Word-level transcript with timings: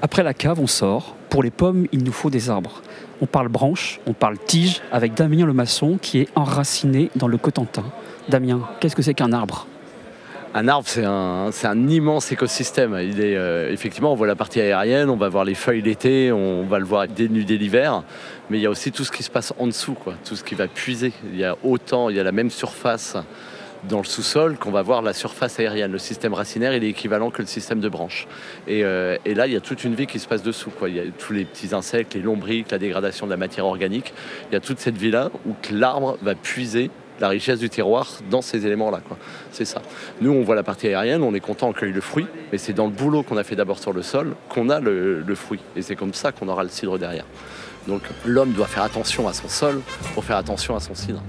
Après 0.00 0.22
la 0.22 0.32
cave, 0.32 0.60
on 0.60 0.68
sort. 0.68 1.16
Pour 1.28 1.42
les 1.42 1.50
pommes, 1.50 1.86
il 1.90 2.04
nous 2.04 2.12
faut 2.12 2.30
des 2.30 2.50
arbres. 2.50 2.82
On 3.20 3.26
parle 3.26 3.48
branche, 3.48 3.98
on 4.06 4.12
parle 4.12 4.38
tige 4.38 4.80
avec 4.92 5.14
Damien 5.14 5.44
le 5.44 5.52
maçon 5.52 5.98
qui 6.00 6.20
est 6.20 6.28
enraciné 6.36 7.10
dans 7.16 7.26
le 7.26 7.36
Cotentin. 7.36 7.84
Damien, 8.28 8.60
qu'est-ce 8.78 8.94
que 8.94 9.02
c'est 9.02 9.14
qu'un 9.14 9.32
arbre? 9.32 9.66
Un 10.54 10.68
arbre, 10.68 10.86
c'est 10.86 11.04
un, 11.04 11.88
immense 11.88 12.30
écosystème. 12.30 12.94
Euh, 12.94 13.72
effectivement, 13.72 14.12
on 14.12 14.14
voit 14.14 14.28
la 14.28 14.36
partie 14.36 14.60
aérienne, 14.60 15.10
on 15.10 15.16
va 15.16 15.28
voir 15.28 15.44
les 15.44 15.54
feuilles 15.54 15.82
l'été, 15.82 16.30
on 16.30 16.64
va 16.64 16.78
le 16.78 16.84
voir 16.84 17.08
dénuder 17.08 17.58
l'hiver, 17.58 18.04
mais 18.48 18.58
il 18.58 18.62
y 18.62 18.66
a 18.66 18.70
aussi 18.70 18.92
tout 18.92 19.04
ce 19.04 19.10
qui 19.10 19.24
se 19.24 19.30
passe 19.30 19.52
en 19.58 19.66
dessous, 19.66 19.96
tout 20.24 20.36
ce 20.36 20.44
qui 20.44 20.54
va 20.54 20.68
puiser. 20.68 21.12
Il 21.32 21.38
y 21.38 21.44
a 21.44 21.56
autant, 21.64 22.08
il 22.08 22.16
y 22.16 22.20
a 22.20 22.24
la 22.24 22.32
même 22.32 22.50
surface 22.50 23.16
dans 23.84 23.98
le 23.98 24.04
sous-sol 24.04 24.56
qu'on 24.58 24.70
va 24.70 24.82
voir 24.82 25.02
la 25.02 25.12
surface 25.12 25.58
aérienne. 25.60 25.92
Le 25.92 25.98
système 25.98 26.34
racinaire, 26.34 26.74
il 26.74 26.84
est 26.84 26.88
équivalent 26.88 27.30
que 27.30 27.42
le 27.42 27.48
système 27.48 27.80
de 27.80 27.88
branches. 27.88 28.26
Et, 28.66 28.84
euh, 28.84 29.16
là, 29.26 29.46
il 29.46 29.52
y 29.52 29.56
a 29.56 29.60
toute 29.60 29.84
une 29.84 29.94
vie 29.94 30.06
qui 30.06 30.18
se 30.18 30.28
passe 30.28 30.42
dessous. 30.42 30.70
Quoi. 30.70 30.88
Il 30.88 30.96
y 30.96 31.00
a 31.00 31.04
tous 31.16 31.32
les 31.32 31.44
petits 31.44 31.74
insectes, 31.74 32.14
les 32.14 32.20
lombriques, 32.20 32.70
la 32.70 32.78
dégradation 32.78 33.26
de 33.26 33.30
la 33.30 33.36
matière 33.36 33.66
organique. 33.66 34.12
Il 34.50 34.54
y 34.54 34.56
a 34.56 34.60
toute 34.60 34.78
cette 34.78 34.96
vie-là 34.96 35.30
où 35.46 35.54
l'arbre 35.70 36.18
va 36.22 36.34
puiser 36.34 36.90
la 37.20 37.28
richesse 37.28 37.58
du 37.58 37.68
terroir 37.68 38.06
dans 38.30 38.42
ces 38.42 38.64
éléments-là. 38.64 39.00
C'est 39.50 39.64
ça. 39.64 39.82
Nous, 40.20 40.30
on 40.30 40.42
voit 40.42 40.54
la 40.54 40.62
partie 40.62 40.86
aérienne, 40.86 41.24
on 41.24 41.34
est 41.34 41.40
content, 41.40 41.68
on 41.68 41.72
cueille 41.72 41.92
le 41.92 42.00
fruit, 42.00 42.26
mais 42.52 42.58
c'est 42.58 42.72
dans 42.72 42.86
le 42.86 42.92
boulot 42.92 43.24
qu'on 43.24 43.36
a 43.36 43.42
fait 43.42 43.56
d'abord 43.56 43.80
sur 43.80 43.92
le 43.92 44.02
sol 44.02 44.36
qu'on 44.48 44.70
a 44.70 44.78
le 44.78 45.34
fruit. 45.34 45.58
Et 45.74 45.82
c'est 45.82 45.96
comme 45.96 46.14
ça 46.14 46.30
qu'on 46.30 46.48
aura 46.48 46.62
le 46.62 46.68
cidre 46.68 46.96
derrière. 46.96 47.24
Donc 47.88 48.02
l'homme 48.24 48.52
doit 48.52 48.66
faire 48.66 48.82
attention 48.82 49.26
à 49.26 49.32
son 49.32 49.48
sol 49.48 49.80
pour 50.14 50.22
faire 50.22 50.36
attention 50.36 50.76
à 50.76 50.80
son 50.80 50.94
cidre. 50.94 51.22